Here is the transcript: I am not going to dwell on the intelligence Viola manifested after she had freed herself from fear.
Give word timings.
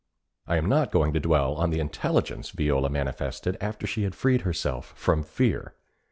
I 0.47 0.57
am 0.57 0.67
not 0.67 0.91
going 0.91 1.13
to 1.13 1.19
dwell 1.19 1.53
on 1.53 1.69
the 1.69 1.79
intelligence 1.79 2.49
Viola 2.49 2.89
manifested 2.89 3.55
after 3.61 3.85
she 3.85 4.01
had 4.01 4.15
freed 4.15 4.41
herself 4.41 4.93
from 4.97 5.21
fear. 5.21 5.75